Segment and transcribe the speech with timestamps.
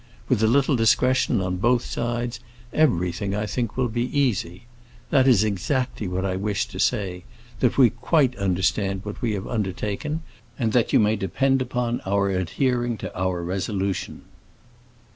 [0.27, 2.39] With a little discretion on both sides,
[2.73, 4.63] everything, I think, will be easy.
[5.11, 10.23] That is exactly what I wished to say—that we quite understand what we have undertaken,
[10.57, 14.23] and that you may depend upon our adhering to our resolution."